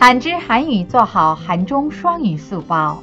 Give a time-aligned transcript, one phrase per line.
[0.00, 3.02] 한지 한유做好 한종 수왕유 수바오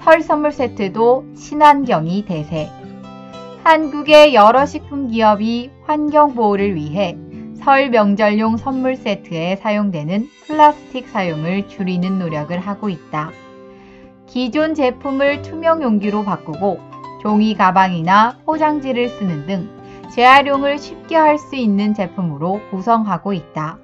[0.00, 2.70] 설 선물 세트도 친환경이 대세.
[3.62, 7.18] 한국의 여러 식품 기업이 환경 보호를 위해
[7.56, 13.30] 설 명절용 선물 세트에 사용되는 플라스틱 사용을 줄이는 노력을 하고 있다.
[14.26, 16.80] 기존 제품을 투명 용기로 바꾸고
[17.20, 19.68] 종이 가방이나 포장지를 쓰는 등
[20.10, 23.83] 재활용을 쉽게 할 수 있는 제품으로 구성하고 있다.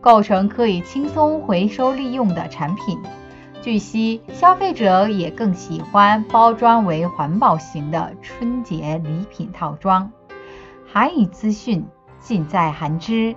[0.00, 2.98] 构成可以轻松回收利用的产品。
[3.60, 10.10] 据悉，消费者也更喜欢包装为环保型的春节礼品套装。
[10.86, 11.84] 韩语资讯
[12.20, 13.34] 尽在韩知。